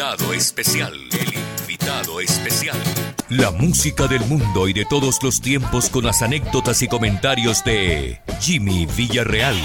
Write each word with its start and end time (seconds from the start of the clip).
invitado 0.00 0.32
especial. 0.32 0.94
El 1.12 1.34
invitado 1.60 2.20
especial. 2.22 2.78
La 3.28 3.50
música 3.50 4.06
del 4.06 4.22
mundo 4.22 4.66
y 4.66 4.72
de 4.72 4.86
todos 4.86 5.22
los 5.22 5.42
tiempos 5.42 5.90
con 5.90 6.06
las 6.06 6.22
anécdotas 6.22 6.80
y 6.80 6.88
comentarios 6.88 7.62
de 7.64 8.22
Jimmy 8.40 8.86
Villarreal. 8.96 9.60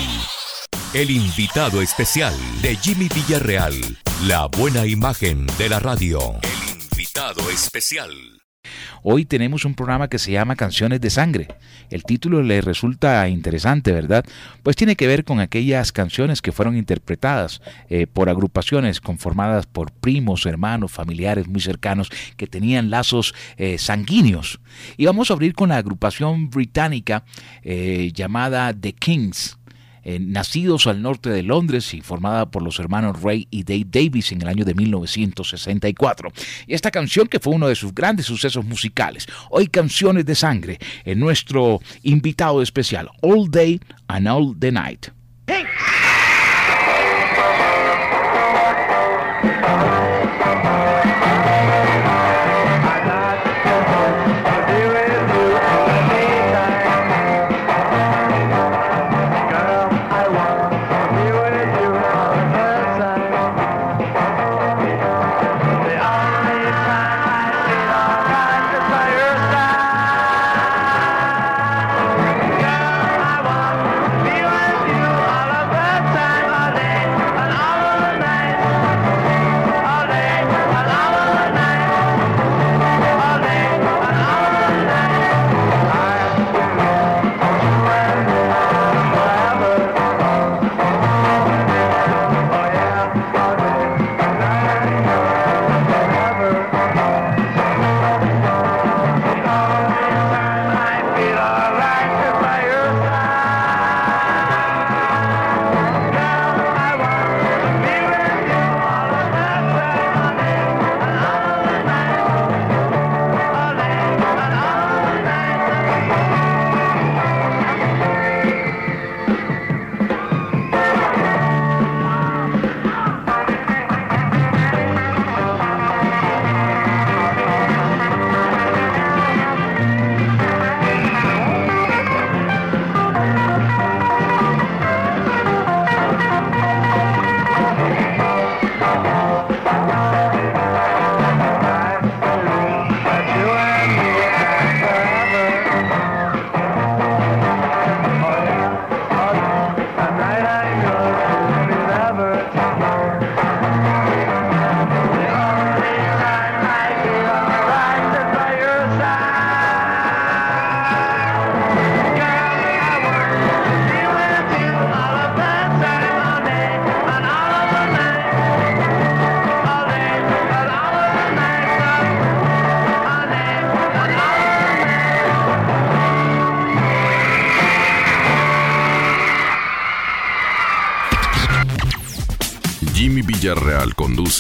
El 0.94 1.10
invitado 1.10 1.82
especial 1.82 2.36
de 2.62 2.76
Jimmy 2.76 3.08
Villarreal. 3.16 3.76
La 4.24 4.48
buena 4.48 4.86
imagen 4.86 5.48
de 5.58 5.70
la 5.70 5.80
radio. 5.80 6.20
El 6.42 6.82
invitado 6.82 7.50
especial. 7.50 8.12
Hoy 9.04 9.26
tenemos 9.26 9.66
un 9.66 9.76
programa 9.76 10.08
que 10.08 10.20
se 10.20 10.32
llama 10.32 10.56
Canciones 10.56 11.02
de 11.02 11.10
Sangre. 11.10 11.48
El 11.90 12.04
título 12.04 12.42
le 12.42 12.62
resulta 12.62 13.28
interesante, 13.28 13.92
¿verdad? 13.92 14.26
Pues 14.64 14.76
tiene 14.76 14.96
que 14.96 15.08
ver 15.08 15.24
con 15.24 15.40
aquellas 15.40 15.92
canciones 15.92 16.42
que 16.42 16.52
fueron 16.52 16.78
interpretadas 16.78 17.62
eh, 17.90 18.08
por 18.08 18.30
agrupaciones 18.30 19.02
conformadas 19.02 19.66
por 19.66 19.92
primos, 19.92 20.46
hermanos, 20.46 20.92
familiares 20.92 21.48
muy 21.48 21.62
cercanos 21.62 22.10
que 22.38 22.48
tenían 22.48 22.90
lazos 22.90 23.34
eh, 23.58 23.78
sanguíneos. 23.78 24.60
Y 24.98 25.06
vamos 25.06 25.30
a 25.30 25.34
abrir 25.34 25.54
con 25.54 25.70
la 25.70 25.78
agrupación 25.78 26.50
británica 26.50 27.24
eh, 27.64 28.12
llamada 28.14 28.74
The 28.74 28.94
Kings. 28.94 29.58
Eh, 30.08 30.20
nacidos 30.20 30.86
al 30.86 31.02
norte 31.02 31.32
de 31.32 31.42
Londres 31.42 31.92
y 31.96 32.02
formada 32.02 32.46
por 32.52 32.62
los 32.62 32.80
hermanos 32.80 33.24
Ray 33.24 33.48
y 33.50 33.64
Dave 33.64 33.88
Davis 33.88 34.32
en 34.32 34.44
el 34.44 34.48
año 34.48 34.64
de 34.64 34.76
1964. 34.76 36.32
Y 36.68 36.76
esta 36.76 36.92
canción 36.92 37.28
que 37.28 37.40
fue 37.40 37.56
uno 37.56 37.68
de 37.68 37.76
sus 37.76 37.94
grandes 37.94 38.28
sucesos 38.28 38.64
musicales. 38.64 39.28
Hoy 39.50 39.66
Canciones 39.66 40.26
de 40.26 40.36
Sangre, 40.36 40.78
en 41.06 41.20
nuestro 41.20 41.82
invitado 42.04 42.62
especial, 42.62 43.10
All 43.22 43.50
Day 43.50 43.82
and 44.08 44.28
All 44.28 44.56
the 44.60 44.72
Night. 44.72 45.08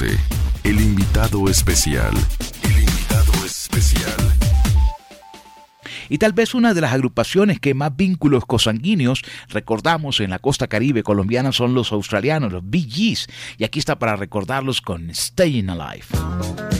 El 0.01 0.81
invitado 0.81 1.47
especial. 1.47 2.13
El 2.63 2.79
invitado 2.79 3.45
especial. 3.45 4.11
Y 6.09 6.17
tal 6.17 6.33
vez 6.33 6.53
una 6.53 6.73
de 6.73 6.81
las 6.81 6.91
agrupaciones 6.91 7.61
que 7.61 7.73
más 7.73 7.95
vínculos 7.95 8.45
cosanguíneos 8.45 9.21
recordamos 9.47 10.19
en 10.19 10.31
la 10.31 10.39
costa 10.39 10.67
caribe 10.67 11.01
colombiana 11.01 11.53
son 11.53 11.73
los 11.73 11.93
australianos, 11.93 12.51
los 12.51 12.69
Bee 12.69 12.89
Gees. 12.89 13.27
Y 13.57 13.63
aquí 13.63 13.79
está 13.79 13.97
para 13.97 14.17
recordarlos 14.17 14.81
con 14.81 15.15
Staying 15.15 15.69
Alive. 15.69 16.74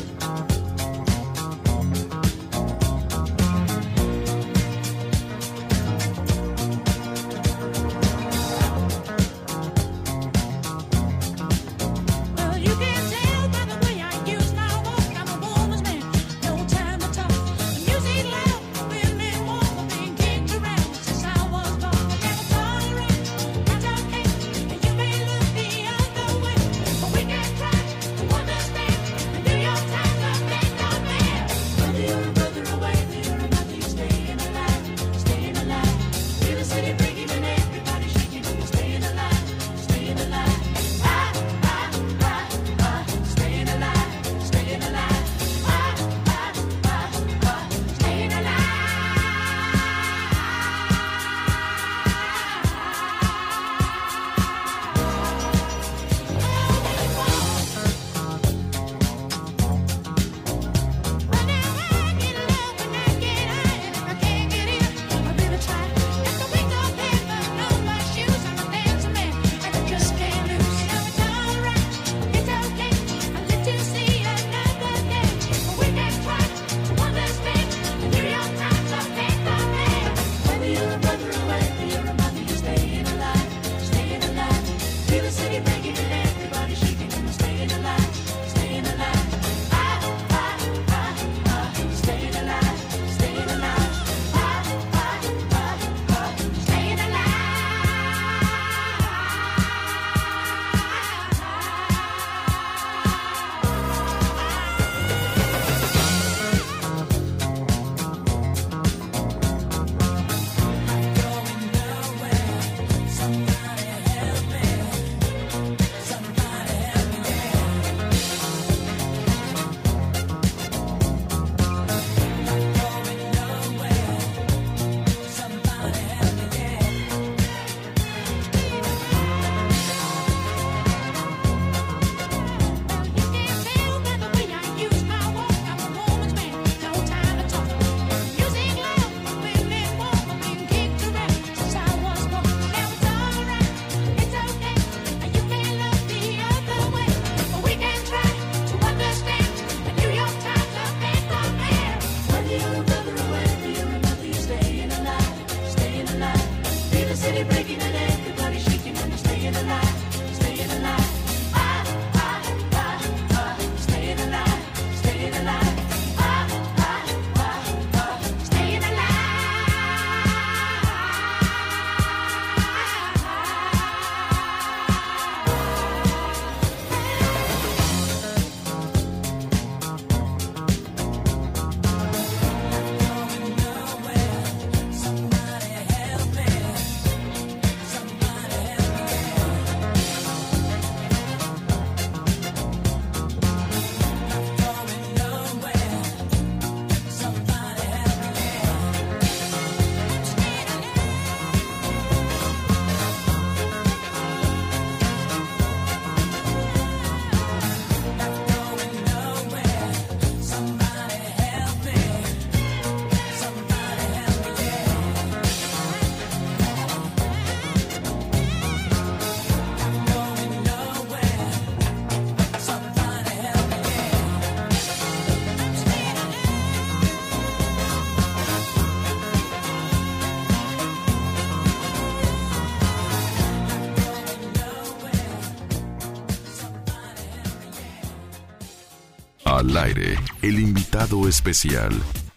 Aire, 239.78 240.18
el 240.42 240.60
invitado 240.60 241.28
especial 241.28 241.92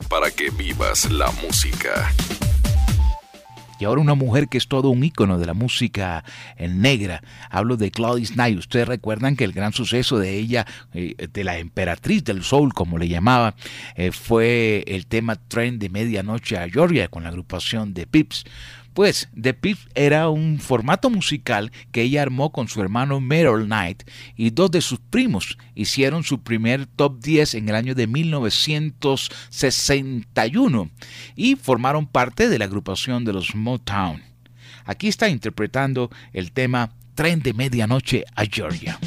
para 0.09 0.31
que 0.31 0.51
vivas 0.51 1.11
la 1.11 1.31
música. 1.43 2.11
Y 3.79 3.85
ahora 3.85 4.01
una 4.01 4.15
mujer 4.15 4.49
que 4.49 4.59
es 4.59 4.67
todo 4.67 4.91
un 4.91 5.05
ícono 5.05 5.39
de 5.39 5.47
la 5.47 5.55
música 5.55 6.25
en 6.57 6.81
negra. 6.81 7.23
Hablo 7.49 7.77
de 7.77 7.93
Claudice 7.93 8.35
Knight. 8.35 8.59
Ustedes 8.59 8.89
recuerdan 8.89 9.37
que 9.37 9.45
el 9.45 9.53
gran 9.53 9.73
suceso 9.73 10.19
de 10.19 10.37
ella, 10.37 10.67
eh, 10.95 11.15
de 11.33 11.45
la 11.45 11.59
emperatriz 11.59 12.25
del 12.25 12.43
soul, 12.43 12.75
como 12.75 12.99
le 12.99 13.09
llamaba, 13.09 13.55
eh, 13.95 14.11
fue 14.11 14.85
el 14.89 15.07
tema 15.07 15.37
Tren 15.37 15.79
de 15.79 15.91
Medianoche 15.91 16.59
a 16.59 16.69
Georgia 16.69 17.09
con 17.09 17.23
la 17.23 17.29
agrupación 17.29 17.95
de 17.95 18.07
Pips. 18.07 18.45
Pues 18.99 19.31
The 19.41 19.55
Pips 19.55 19.87
era 19.95 20.29
un 20.29 20.59
formato 20.59 21.09
musical 21.09 21.71
que 21.93 22.03
ella 22.03 22.21
armó 22.21 22.51
con 22.51 22.67
su 22.67 22.81
hermano 22.81 23.21
Meryl 23.21 23.67
Knight 23.67 24.03
y 24.35 24.51
dos 24.51 24.73
de 24.73 24.81
sus 24.81 24.99
primos. 24.99 25.57
Hicieron 25.77 26.25
su 26.25 26.43
primer 26.43 26.87
top 26.87 27.21
10 27.21 27.55
en 27.55 27.69
el 27.69 27.77
año 27.77 27.95
de 27.95 28.09
1961 28.09 30.91
y 31.37 31.55
formaron 31.55 32.09
parte 32.09 32.49
de 32.49 32.59
la 32.59 32.65
agrupación 32.65 33.25
de 33.25 33.35
los 33.35 33.55
Motown. 33.55 34.21
Aquí 34.85 35.07
está 35.07 35.29
interpretando 35.29 36.11
el 36.33 36.51
tema 36.51 36.91
Tren 37.15 37.39
de 37.39 37.55
Medianoche 37.55 38.25
a 38.35 38.47
Georgia. 38.47 38.99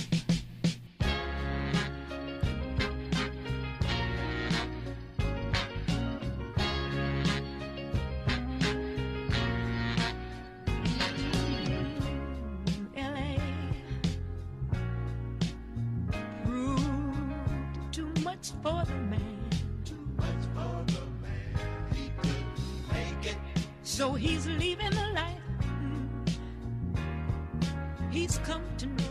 he's 28.21 28.37
come 28.39 28.61
to 28.77 28.85
know. 28.85 29.03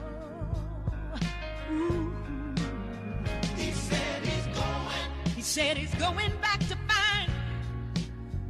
Ooh. 1.73 2.13
He 3.57 3.73
said 3.73 4.23
he's 4.23 4.47
going. 4.55 5.11
He 5.35 5.43
said 5.43 5.77
he's 5.77 5.95
going 5.97 6.33
back 6.41 6.61
to 6.61 6.77
find. 6.91 7.31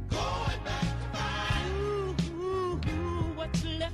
Going 0.09 0.59
back 0.63 0.87
to 1.01 1.17
find. 1.17 1.71
Ooh, 1.79 2.15
ooh, 2.35 2.79
ooh 2.91 3.33
what's 3.35 3.65
left. 3.65 3.90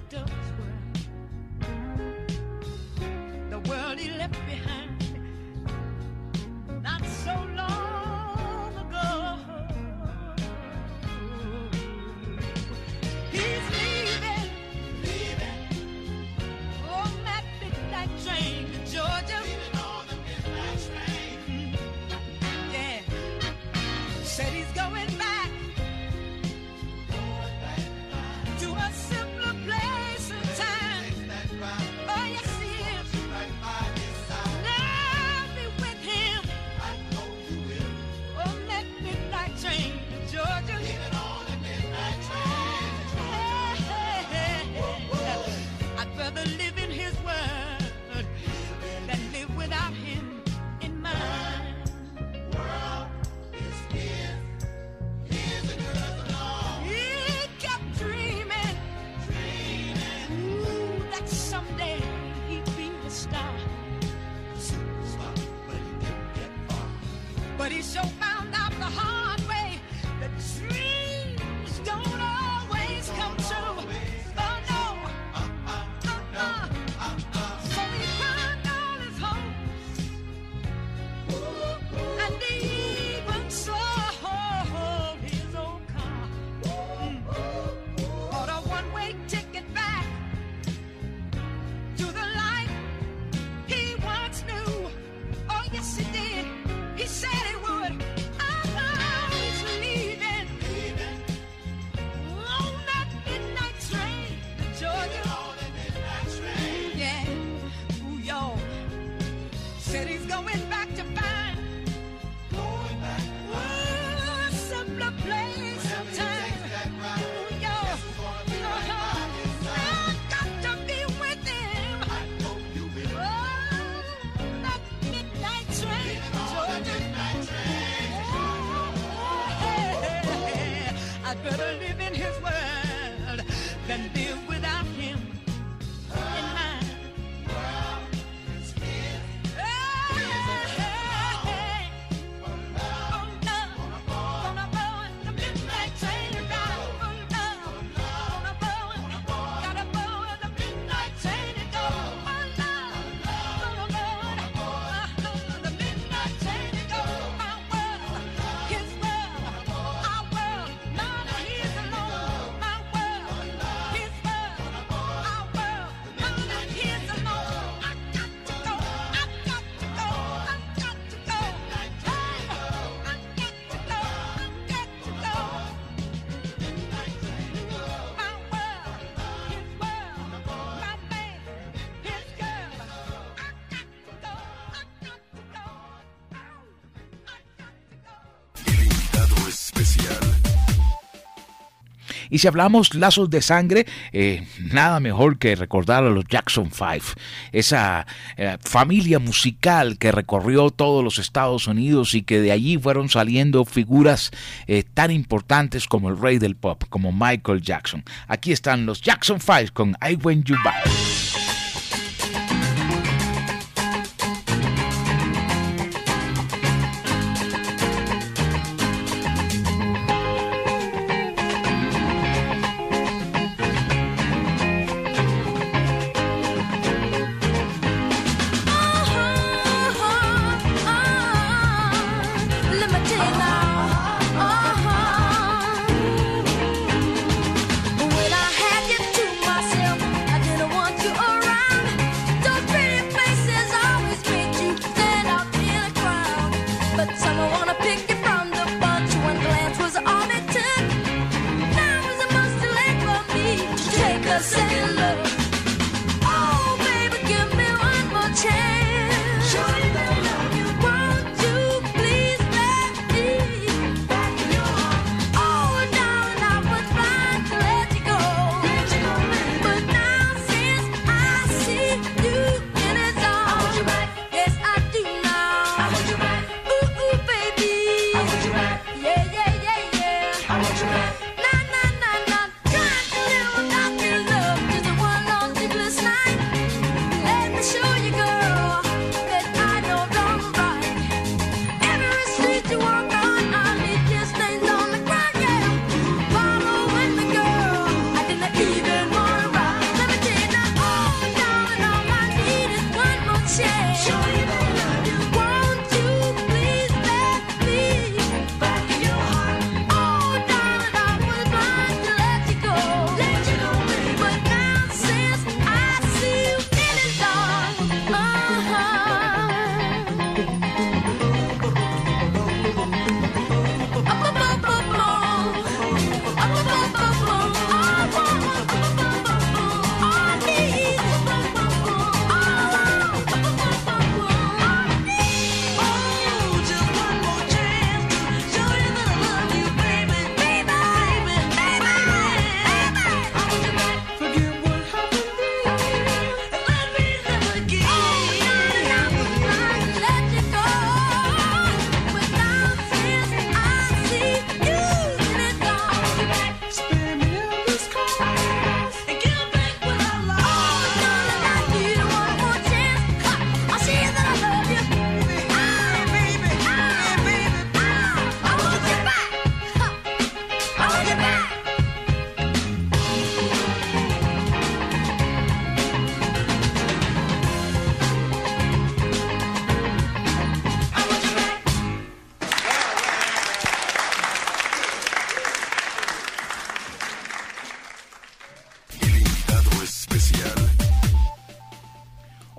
Y 192.30 192.40
si 192.40 192.48
hablamos 192.48 192.94
lazos 192.94 193.30
de 193.30 193.42
sangre, 193.42 193.86
eh, 194.12 194.48
nada 194.72 195.00
mejor 195.00 195.38
que 195.38 195.56
recordar 195.56 196.04
a 196.04 196.10
los 196.10 196.26
Jackson 196.26 196.72
Five, 196.72 197.04
esa 197.52 198.06
eh, 198.38 198.58
familia 198.62 199.20
musical 199.20 199.98
que 199.98 200.12
recorrió 200.12 200.70
todos 200.70 201.04
los 201.04 201.20
Estados 201.20 201.68
Unidos 201.68 202.14
y 202.14 202.24
que 202.24 202.40
de 202.40 202.52
allí 202.52 202.78
fueron 202.78 203.10
saliendo 203.10 203.66
figuras 203.66 204.32
eh, 204.68 204.84
tan 204.94 205.12
importantes 205.12 205.88
como 205.88 206.10
el 206.10 206.20
rey 206.20 206.38
del 206.38 206.56
pop, 206.56 206.84
como 206.90 207.12
Michael 207.12 207.62
Jackson. 207.62 208.04
Aquí 208.28 208.52
están 208.52 208.86
los 208.86 209.02
Jackson 209.02 209.40
Five 209.40 209.70
con 209.74 209.96
I 210.02 210.16
When 210.16 210.44
You 210.44 210.56
Back. 210.64 211.27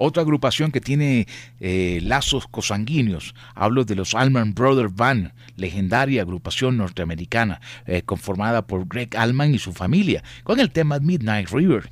Otra 0.09 0.23
agrupación 0.23 0.73
que 0.73 0.81
tiene 0.81 1.27
eh, 1.61 2.01
lazos 2.03 2.47
cosanguíneos, 2.47 3.35
hablo 3.55 3.85
de 3.85 3.95
los 3.95 4.15
Allman 4.15 4.55
Brothers 4.55 4.95
Band, 4.95 5.33
legendaria 5.55 6.23
agrupación 6.23 6.79
norteamericana 6.79 7.61
eh, 7.85 8.01
conformada 8.01 8.67
por 8.67 8.89
Greg 8.89 9.15
Allman 9.19 9.55
y 9.55 9.59
su 9.59 9.75
familia, 9.75 10.25
con 10.45 10.61
el 10.61 10.71
tema 10.71 10.99
Midnight 10.99 11.51
River. 11.51 11.91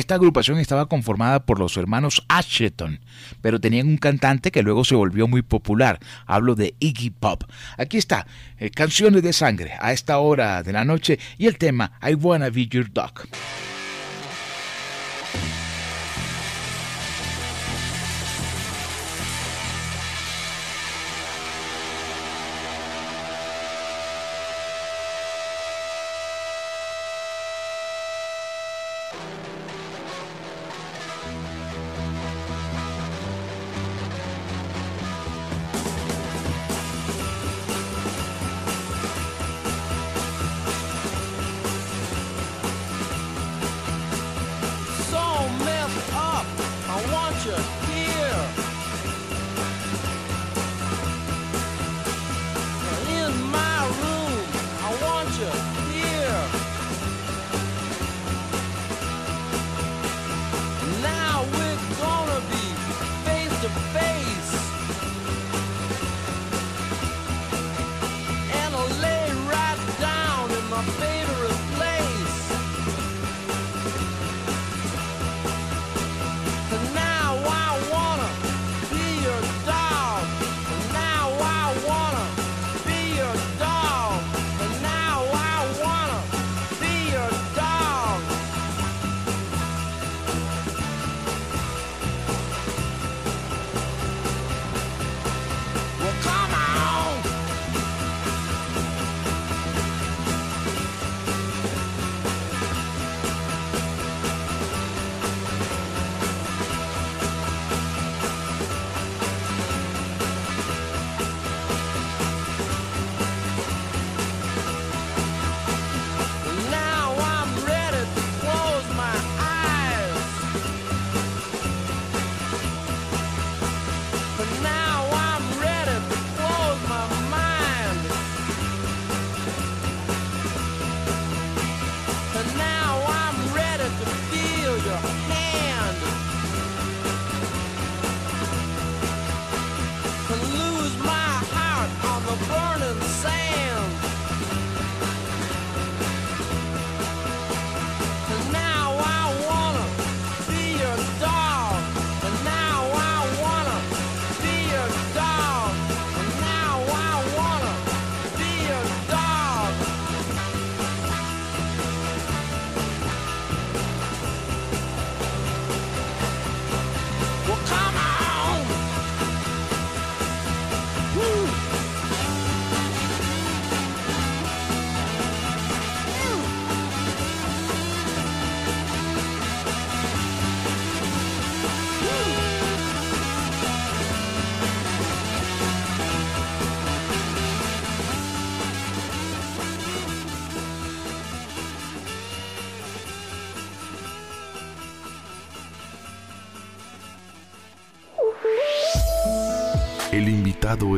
Esta 0.00 0.14
agrupación 0.14 0.58
estaba 0.58 0.86
conformada 0.86 1.44
por 1.44 1.58
los 1.58 1.76
hermanos 1.76 2.24
Ashton, 2.26 3.00
pero 3.42 3.60
tenían 3.60 3.86
un 3.86 3.98
cantante 3.98 4.50
que 4.50 4.62
luego 4.62 4.82
se 4.82 4.94
volvió 4.94 5.28
muy 5.28 5.42
popular. 5.42 6.00
Hablo 6.24 6.54
de 6.54 6.74
Iggy 6.80 7.10
Pop. 7.10 7.44
Aquí 7.76 7.98
está, 7.98 8.26
eh, 8.56 8.70
Canciones 8.70 9.22
de 9.22 9.34
Sangre, 9.34 9.74
a 9.78 9.92
esta 9.92 10.16
hora 10.16 10.62
de 10.62 10.72
la 10.72 10.86
noche, 10.86 11.18
y 11.36 11.48
el 11.48 11.58
tema 11.58 11.92
I 12.02 12.14
Wanna 12.14 12.48
Be 12.48 12.66
Your 12.66 12.90
Dog. 12.90 13.28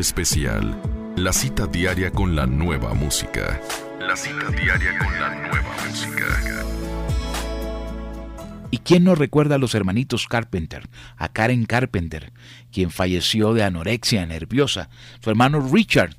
Especial. 0.02 0.76
La 1.16 1.32
cita 1.32 1.68
diaria 1.68 2.10
con 2.10 2.34
la 2.34 2.44
nueva 2.44 2.92
música. 2.92 3.60
La 4.00 4.16
cita 4.16 4.50
diaria 4.50 4.98
con 4.98 5.20
la 5.20 5.28
nueva 5.30 5.76
música. 5.86 6.24
¿Y 8.72 8.78
quién 8.78 9.04
no 9.04 9.14
recuerda 9.14 9.54
a 9.54 9.58
los 9.58 9.76
hermanitos 9.76 10.26
Carpenter? 10.26 10.88
A 11.16 11.28
Karen 11.28 11.66
Carpenter, 11.66 12.32
quien 12.72 12.90
falleció 12.90 13.54
de 13.54 13.62
anorexia 13.62 14.26
nerviosa. 14.26 14.90
Su 15.20 15.30
hermano 15.30 15.60
Richard, 15.60 16.16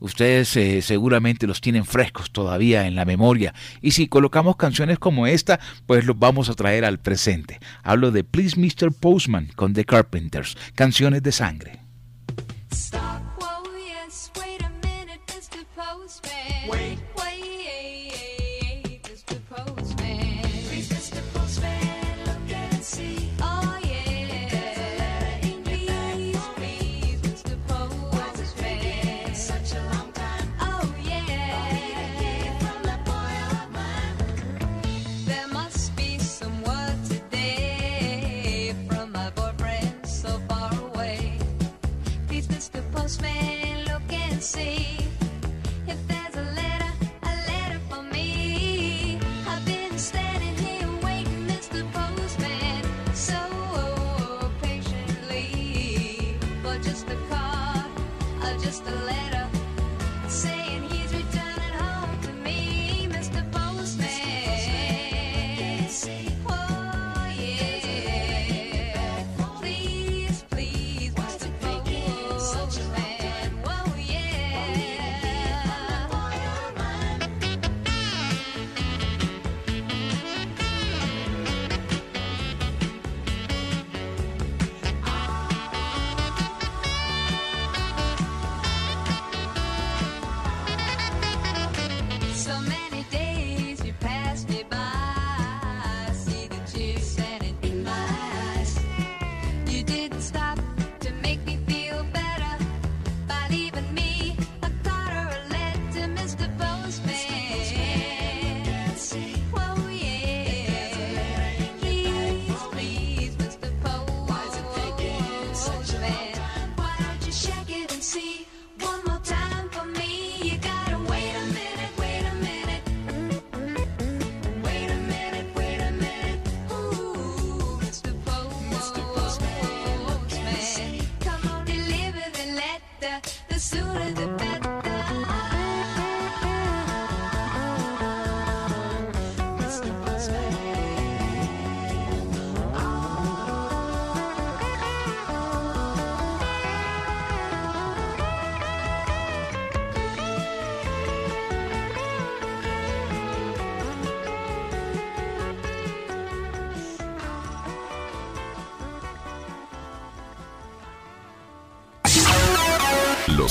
ustedes 0.00 0.54
eh, 0.58 0.82
seguramente 0.82 1.46
los 1.46 1.62
tienen 1.62 1.86
frescos 1.86 2.32
todavía 2.32 2.86
en 2.86 2.96
la 2.96 3.06
memoria. 3.06 3.54
Y 3.80 3.92
si 3.92 4.08
colocamos 4.08 4.56
canciones 4.56 4.98
como 4.98 5.26
esta, 5.26 5.58
pues 5.86 6.04
los 6.04 6.18
vamos 6.18 6.50
a 6.50 6.54
traer 6.54 6.84
al 6.84 7.00
presente. 7.00 7.60
Hablo 7.82 8.10
de 8.10 8.24
Please 8.24 8.60
Mr. 8.60 8.92
Postman 8.92 9.46
con 9.56 9.72
The 9.72 9.86
Carpenters, 9.86 10.58
canciones 10.74 11.22
de 11.22 11.32
sangre. 11.32 11.82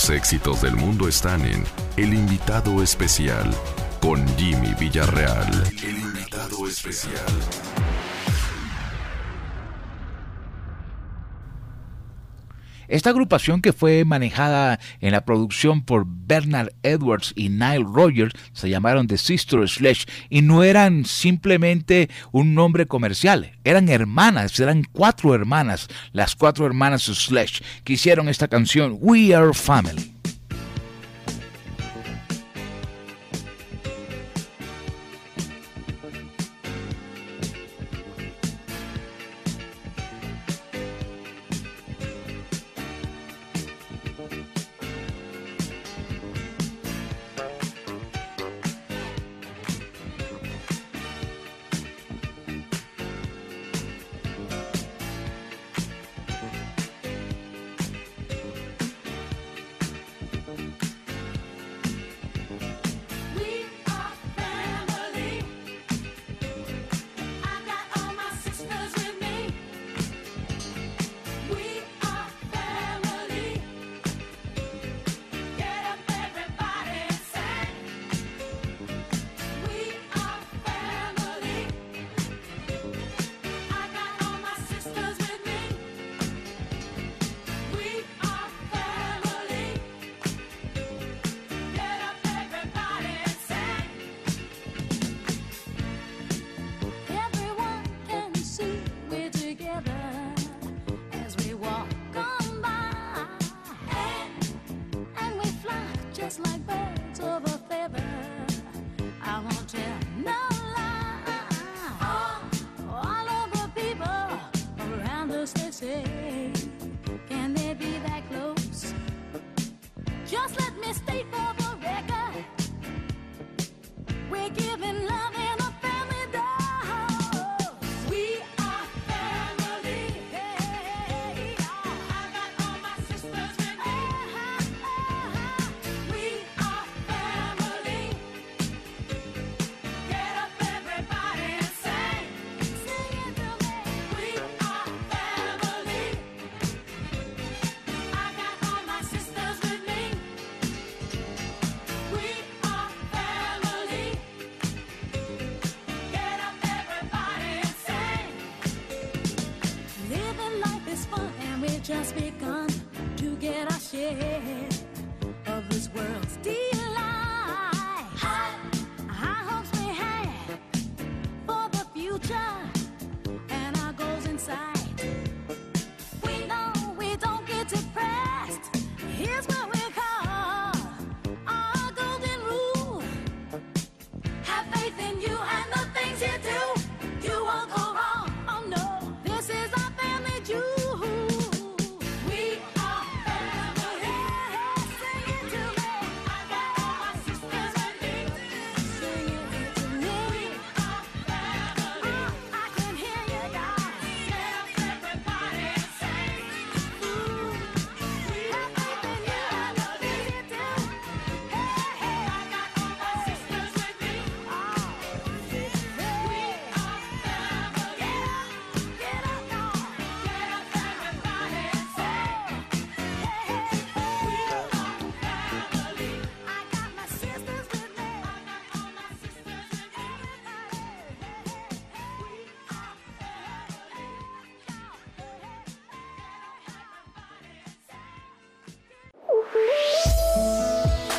Los 0.01 0.09
éxitos 0.09 0.63
del 0.63 0.75
mundo 0.75 1.07
están 1.07 1.45
en 1.45 1.63
El 1.95 2.15
invitado 2.15 2.81
especial 2.81 3.53
con 4.01 4.27
Jimmy 4.35 4.73
Villarreal. 4.73 5.47
El 5.83 5.99
invitado 5.99 6.67
especial. 6.67 7.21
Esta 12.87 13.11
agrupación 13.11 13.61
que 13.61 13.73
fue 13.73 14.03
manejada 14.03 14.79
en 15.01 15.11
la 15.11 15.25
producción 15.25 15.83
por 15.83 16.05
Bernard 16.07 16.69
Edwards 16.83 17.33
y 17.35 17.49
Nile 17.49 17.85
Rogers 17.85 18.33
se 18.53 18.69
llamaron 18.69 19.07
The 19.07 19.17
Sister 19.17 19.67
Sledge 19.67 20.05
y 20.29 20.41
no 20.41 20.63
eran 20.63 21.05
simplemente 21.05 22.09
un 22.31 22.53
nombre 22.53 22.85
comercial, 22.85 23.51
eran 23.63 23.89
hermanas, 23.89 24.59
eran 24.59 24.83
cuatro 24.83 25.35
hermanas, 25.35 25.87
las 26.13 26.35
cuatro 26.35 26.65
hermanas 26.65 27.03
Sledge 27.03 27.61
que 27.83 27.93
hicieron 27.93 28.29
esta 28.29 28.47
canción 28.47 28.97
We 29.01 29.35
Are 29.35 29.53
Family. 29.53 30.20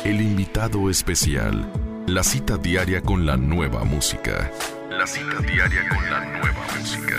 El 0.03 0.19
invitado 0.19 0.89
especial. 0.89 1.65
La 2.07 2.23
cita 2.23 2.57
diaria 2.57 2.99
con 2.99 3.25
la 3.25 3.37
nueva 3.37 3.85
música. 3.85 4.51
La 4.89 5.07
cita 5.07 5.39
diaria 5.39 5.87
con 5.87 6.11
la 6.11 6.25
nueva 6.25 6.67
música. 6.77 7.15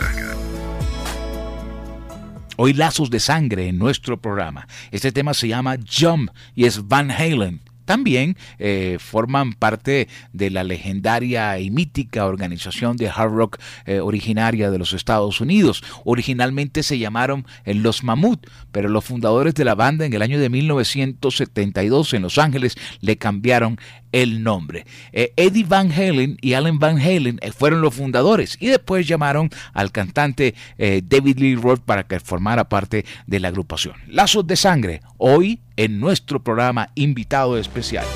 Hoy 2.59 2.75
lazos 2.75 3.09
de 3.09 3.21
sangre 3.21 3.69
en 3.69 3.79
nuestro 3.79 4.21
programa. 4.21 4.69
Este 4.91 5.13
tema 5.13 5.33
se 5.33 5.49
llama 5.49 5.77
Jump 5.79 6.31
y 6.55 6.67
es 6.67 6.87
Van 6.87 7.11
Halen 7.11 7.63
también 7.85 8.37
eh, 8.59 8.99
forman 9.01 9.53
parte 9.53 10.09
de 10.33 10.51
la 10.51 10.65
legendaria 10.65 11.59
y 11.59 11.71
mítica 11.71 12.27
organización 12.27 12.97
de 12.97 13.09
hard 13.09 13.33
rock 13.33 13.59
eh, 13.87 14.01
originaria 14.01 14.71
de 14.71 14.79
los 14.79 14.93
Estados 14.93 15.41
Unidos. 15.41 15.83
Originalmente 16.05 16.83
se 16.83 16.99
llamaron 16.99 17.47
eh, 17.65 17.75
Los 17.75 18.03
Mamut, 18.05 18.47
pero 18.73 18.89
los 18.89 19.05
fundadores 19.05 19.55
de 19.55 19.65
la 19.65 19.75
banda 19.75 20.05
en 20.07 20.13
el 20.13 20.23
año 20.23 20.39
de 20.39 20.49
1972 20.49 22.15
en 22.15 22.23
Los 22.23 22.39
Ángeles 22.39 22.77
le 23.01 23.17
cambiaron 23.17 23.79
el 24.23 24.43
nombre. 24.43 24.87
Eddie 25.13 25.65
Van 25.65 25.91
Halen 25.91 26.39
y 26.41 26.55
Alan 26.55 26.79
Van 26.79 26.99
Halen 26.99 27.41
fueron 27.57 27.81
los 27.81 27.95
fundadores 27.95 28.57
y 28.61 28.69
después 28.69 29.07
llamaron 29.07 29.51
al 29.73 29.93
cantante 29.93 30.55
David 30.79 31.39
Lee 31.39 31.57
Roth 31.57 31.81
para 31.81 32.05
que 32.05 32.21
formara 32.21 32.69
parte 32.69 33.05
de 33.27 33.41
la 33.41 33.49
agrupación. 33.49 33.97
Lazos 34.07 34.47
de 34.47 34.57
sangre, 34.57 35.01
hoy 35.19 35.61
en 35.77 35.99
nuestro 35.99 36.43
programa 36.43 36.91
invitado 36.95 37.59
especial. 37.59 38.07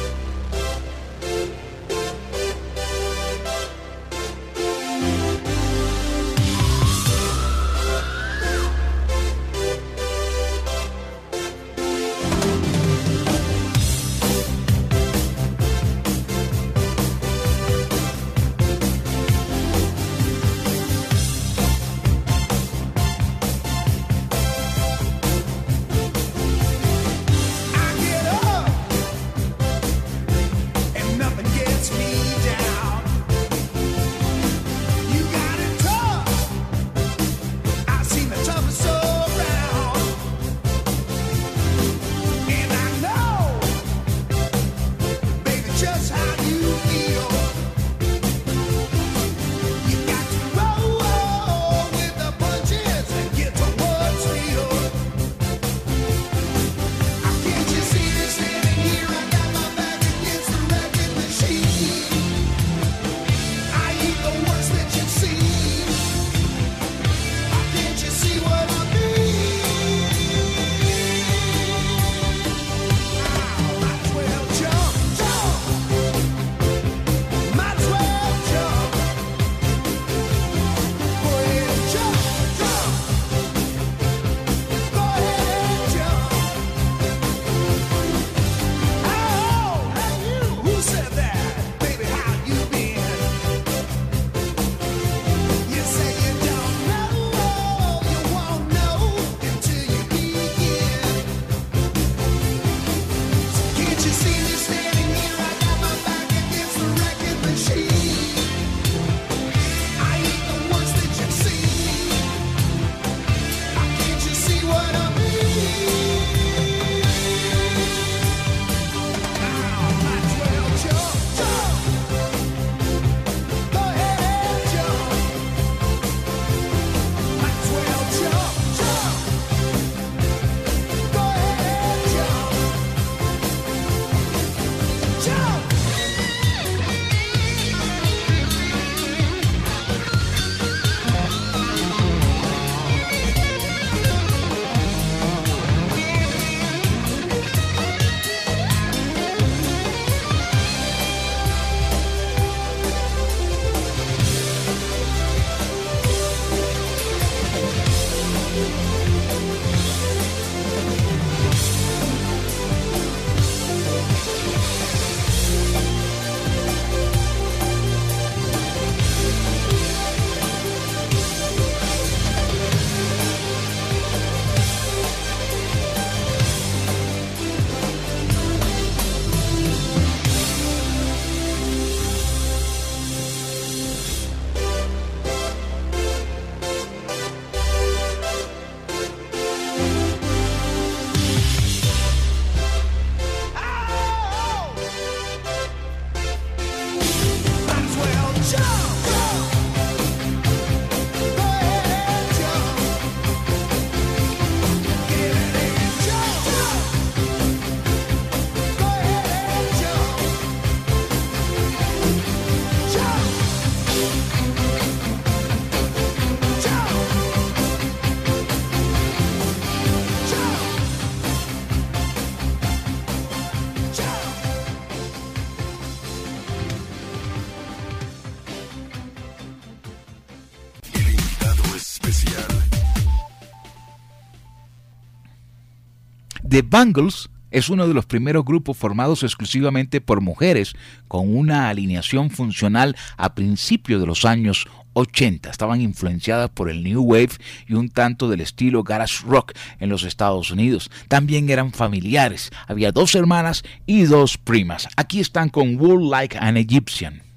The 236.59 236.63
Bangles 236.63 237.31
es 237.53 237.69
uno 237.69 237.87
de 237.87 237.95
los 237.95 238.05
primeros 238.07 238.45
grupos 238.45 238.77
formados 238.77 239.23
exclusivamente 239.23 240.01
por 240.01 240.21
mujeres 240.21 240.75
con 241.07 241.37
una 241.37 241.69
alineación 241.69 242.31
funcional 242.31 242.97
a 243.17 243.37
principios 243.37 244.01
de 244.01 244.09
los 244.09 244.25
años 244.25 244.67
80. 244.95 245.51
Estaban 245.51 245.81
influenciadas 245.81 246.51
por 246.51 246.69
el 246.69 246.83
New 246.83 247.01
Wave 247.01 247.31
y 247.69 247.75
un 247.75 247.91
tanto 247.91 248.29
del 248.29 248.41
estilo 248.41 248.83
garage 248.83 249.25
rock 249.25 249.53
en 249.79 249.89
los 249.89 250.03
Estados 250.03 250.51
Unidos. 250.51 250.91
También 251.07 251.49
eran 251.49 251.71
familiares. 251.71 252.51
Había 252.67 252.91
dos 252.91 253.15
hermanas 253.15 253.63
y 253.87 254.03
dos 254.03 254.37
primas. 254.37 254.89
Aquí 254.97 255.21
están 255.21 255.51
con 255.51 255.77
Wool 255.77 256.11
Like 256.11 256.39
an 256.41 256.57
Egyptian. 256.57 257.28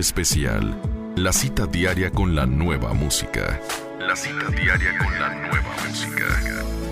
Especial. 0.00 0.74
La 1.14 1.32
cita 1.32 1.66
diaria 1.66 2.10
con 2.10 2.34
la 2.34 2.46
nueva 2.46 2.92
música. 2.94 3.60
La 4.00 4.16
cita 4.16 4.50
diaria 4.50 4.98
con 4.98 5.20
la 5.20 5.28
nueva 5.34 5.74
música. 5.86 6.83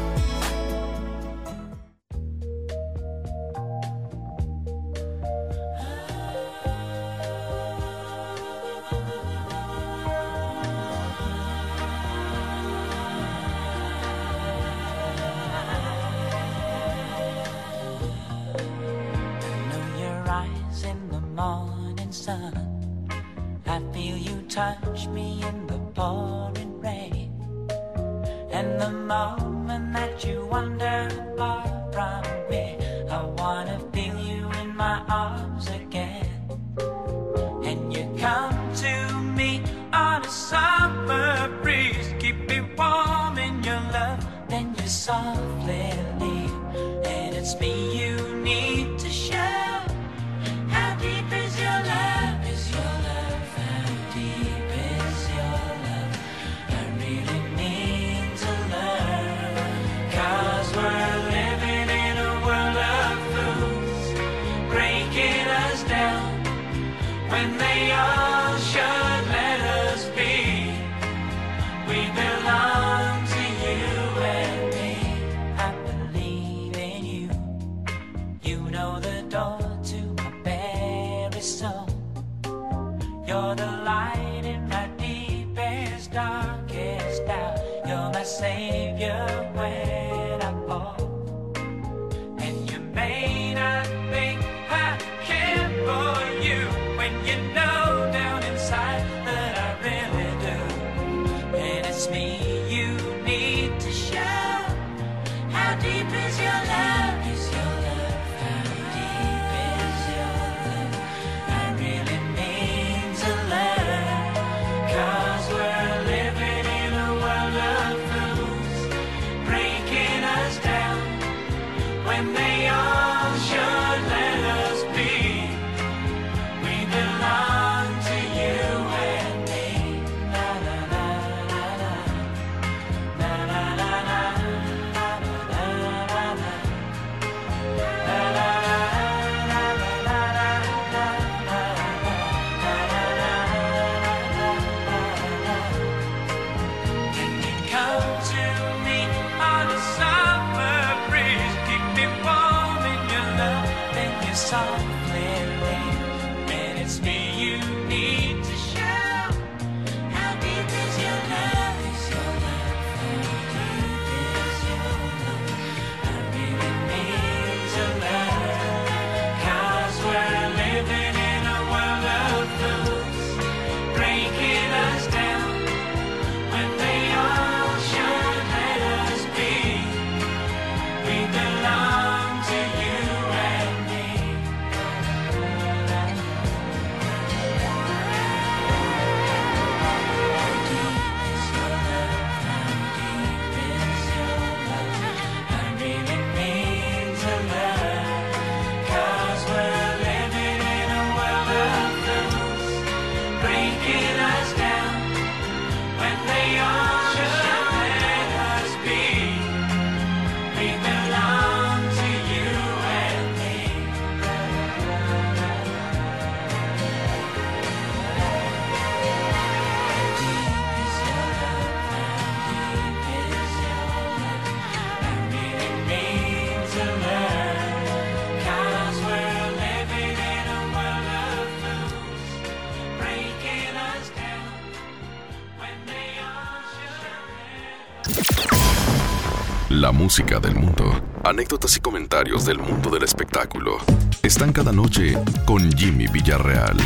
Música 240.02 240.40
del 240.40 240.56
mundo. 240.56 241.00
Anécdotas 241.22 241.76
y 241.76 241.80
comentarios 241.80 242.44
del 242.44 242.58
mundo 242.58 242.90
del 242.90 243.04
espectáculo. 243.04 243.78
Están 244.24 244.52
cada 244.52 244.72
noche 244.72 245.16
con 245.44 245.70
Jimmy 245.76 246.08
Villarreal. 246.08 246.76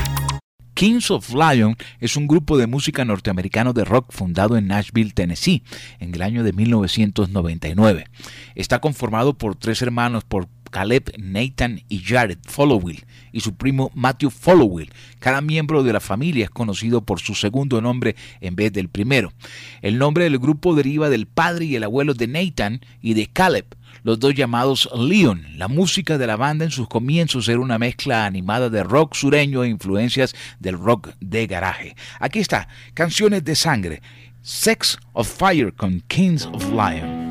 Kings 0.74 1.10
of 1.10 1.32
Lion 1.32 1.74
es 1.98 2.18
un 2.18 2.26
grupo 2.26 2.58
de 2.58 2.66
música 2.66 3.06
norteamericano 3.06 3.72
de 3.72 3.86
rock 3.86 4.12
fundado 4.12 4.58
en 4.58 4.66
Nashville, 4.66 5.12
Tennessee, 5.12 5.62
en 5.98 6.14
el 6.14 6.20
año 6.20 6.44
de 6.44 6.52
1999. 6.52 8.04
Está 8.54 8.80
conformado 8.80 9.32
por 9.32 9.56
tres 9.56 9.80
hermanos 9.80 10.24
por 10.24 10.46
Caleb, 10.70 11.12
Nathan 11.18 11.82
y 11.88 12.00
Jared 12.00 12.38
Followill 12.42 13.04
y 13.32 13.40
su 13.40 13.54
primo 13.54 13.90
Matthew 13.94 14.30
Followill. 14.30 14.92
Cada 15.18 15.40
miembro 15.40 15.82
de 15.82 15.92
la 15.92 16.00
familia 16.00 16.44
es 16.44 16.50
conocido 16.50 17.04
por 17.04 17.20
su 17.20 17.34
segundo 17.34 17.80
nombre 17.80 18.16
en 18.40 18.56
vez 18.56 18.72
del 18.72 18.88
primero. 18.88 19.32
El 19.82 19.98
nombre 19.98 20.24
del 20.24 20.38
grupo 20.38 20.74
deriva 20.74 21.08
del 21.08 21.26
padre 21.26 21.66
y 21.66 21.76
el 21.76 21.84
abuelo 21.84 22.14
de 22.14 22.26
Nathan 22.26 22.80
y 23.02 23.14
de 23.14 23.26
Caleb, 23.26 23.66
los 24.02 24.18
dos 24.20 24.34
llamados 24.34 24.88
Leon. 24.96 25.44
La 25.56 25.68
música 25.68 26.18
de 26.18 26.26
la 26.26 26.36
banda 26.36 26.64
en 26.64 26.70
sus 26.70 26.88
comienzos 26.88 27.48
era 27.48 27.60
una 27.60 27.78
mezcla 27.78 28.24
animada 28.24 28.70
de 28.70 28.82
rock 28.82 29.14
sureño 29.14 29.64
e 29.64 29.68
influencias 29.68 30.34
del 30.60 30.78
rock 30.78 31.10
de 31.20 31.46
garaje. 31.46 31.96
Aquí 32.20 32.38
está, 32.38 32.68
canciones 32.94 33.44
de 33.44 33.54
sangre, 33.54 34.02
Sex 34.42 34.98
of 35.12 35.28
Fire 35.28 35.72
con 35.74 36.00
Kings 36.08 36.46
of 36.46 36.70
Lion. 36.70 37.25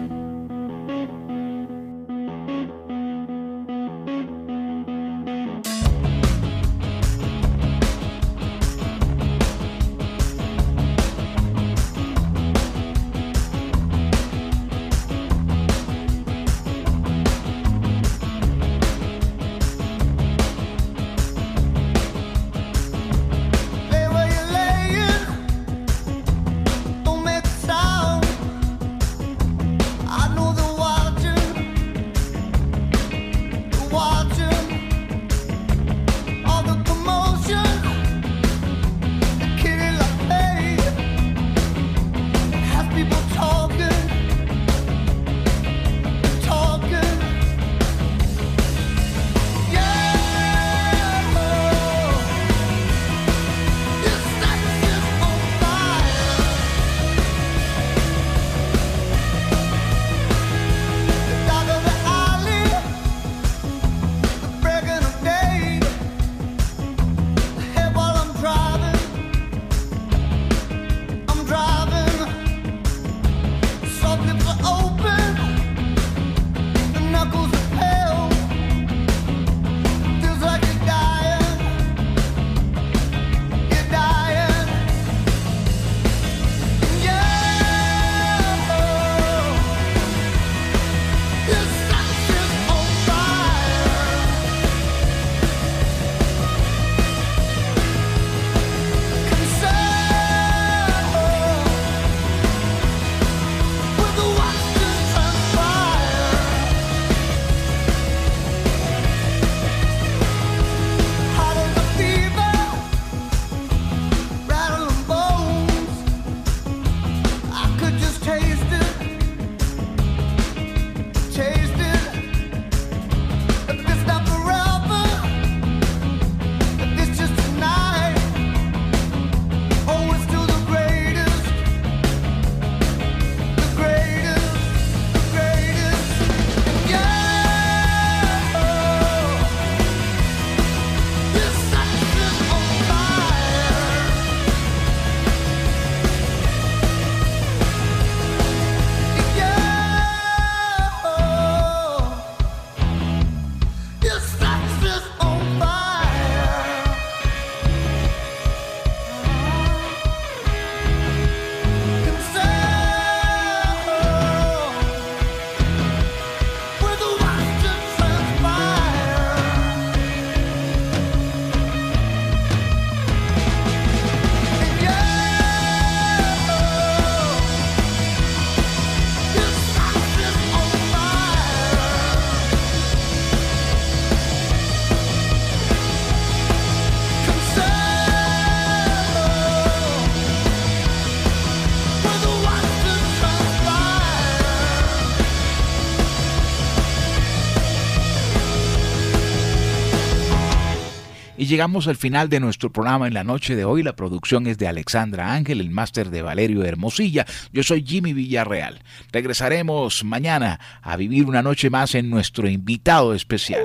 Y 201.46 201.48
llegamos 201.48 201.88
al 201.88 201.96
final 201.96 202.28
de 202.28 202.40
nuestro 202.40 202.72
programa 202.72 203.06
en 203.06 203.14
la 203.14 203.24
noche 203.24 203.56
de 203.56 203.66
hoy. 203.66 203.84
La 203.84 203.96
producción 203.96 204.48
es 204.48 204.58
de 204.58 204.68
Alexandra 204.68 205.32
Ángel, 205.32 205.62
el 205.62 205.70
máster 205.70 206.10
de 206.10 206.24
Valerio 206.24 206.64
Hermosilla. 206.64 207.28
Yo 207.54 207.62
soy 207.62 207.86
Jimmy 207.86 208.14
Villarreal. 208.14 208.82
Regresaremos 209.12 210.04
mañana 210.04 210.60
a 210.82 210.98
vivir 210.98 211.28
una 211.28 211.44
noche 211.44 211.70
más 211.70 211.94
en 211.94 212.10
nuestro 212.10 212.50
invitado 212.50 213.14
especial. 213.14 213.62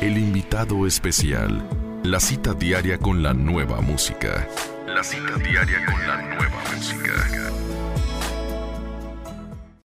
El 0.00 0.16
invitado 0.16 0.86
especial. 0.86 1.68
La 2.02 2.18
cita 2.18 2.54
diaria 2.54 2.96
con 2.96 3.22
la 3.22 3.34
nueva 3.34 3.82
música. 3.82 4.48
La 4.86 5.04
cita 5.04 5.36
diaria 5.36 5.84
con 5.84 6.06
la 6.06 6.16
nueva 6.16 6.62
música. 6.74 7.69